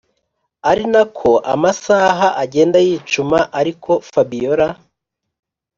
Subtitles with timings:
[0.69, 4.67] arinako amasaha agenda yicuma ariko fabiora